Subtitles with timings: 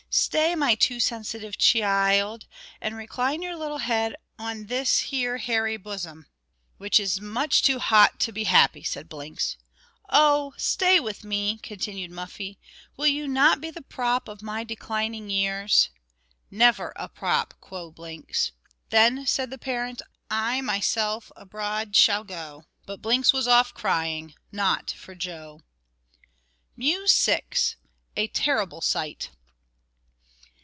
[0.13, 2.45] "Stay, my too sensitive chee ild,
[2.81, 6.25] and recline your little head on this here hairy bosom."
[6.77, 9.55] "Which is much too hot to be happy," said Blinks.
[10.09, 10.53] "Oh!
[10.57, 12.59] stay with me," continued Muffie.
[12.97, 15.89] "Will you not be the prop of my declining years?"
[16.49, 18.51] "Never a prop," quo' Blinks.
[18.89, 24.91] "Then," said the parent, "I myself abroad shall go." But Blinks was off, crying, "Not
[24.91, 25.61] for Joe."
[26.75, 27.43] MEW VI.
[28.17, 29.29] _A Terrible Sight.